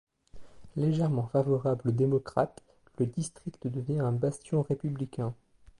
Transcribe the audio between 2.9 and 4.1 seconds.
le district devient